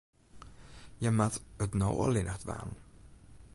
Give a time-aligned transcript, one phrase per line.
[0.99, 2.71] Hja moat it no allinnich dwaan.